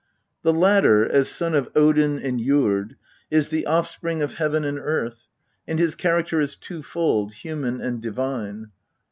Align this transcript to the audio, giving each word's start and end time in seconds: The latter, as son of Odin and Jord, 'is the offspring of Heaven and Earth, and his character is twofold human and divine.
The 0.41 0.51
latter, 0.51 1.07
as 1.07 1.29
son 1.29 1.53
of 1.53 1.69
Odin 1.75 2.17
and 2.17 2.39
Jord, 2.39 2.95
'is 3.29 3.49
the 3.49 3.67
offspring 3.67 4.23
of 4.23 4.33
Heaven 4.33 4.63
and 4.65 4.79
Earth, 4.79 5.27
and 5.67 5.77
his 5.77 5.93
character 5.93 6.39
is 6.41 6.55
twofold 6.55 7.33
human 7.33 7.79
and 7.79 8.01
divine. 8.01 8.71